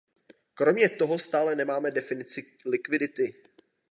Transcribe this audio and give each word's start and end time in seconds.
Kromě 0.53 0.89
toho 0.89 1.19
stále 1.19 1.55
nemáme 1.55 1.91
definici 1.91 2.57
likvidity. 2.65 3.33